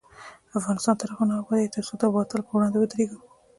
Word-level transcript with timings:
افغانستان 0.59 0.95
تر 1.01 1.07
هغو 1.11 1.25
نه 1.29 1.35
ابادیږي، 1.41 1.73
ترڅو 1.75 1.93
د 1.99 2.03
باطل 2.15 2.39
پر 2.45 2.51
وړاندې 2.55 2.77
ودریږو. 2.79 3.19